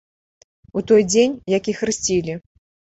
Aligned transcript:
У 0.81 0.83
той 0.93 1.01
дзень, 1.11 1.39
як 1.57 1.71
і 1.73 1.79
хрысцілі. 1.83 2.41